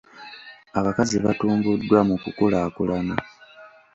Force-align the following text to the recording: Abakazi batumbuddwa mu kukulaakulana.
Abakazi 0.79 1.15
batumbuddwa 1.25 1.99
mu 2.07 2.15
kukulaakulana. 2.23 3.15